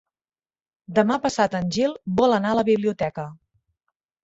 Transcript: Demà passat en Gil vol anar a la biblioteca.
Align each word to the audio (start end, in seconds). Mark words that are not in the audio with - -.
Demà 0.99 1.17
passat 1.25 1.59
en 1.61 1.69
Gil 1.77 1.95
vol 2.23 2.35
anar 2.39 2.55
a 2.55 2.59
la 2.63 2.67
biblioteca. 2.73 3.29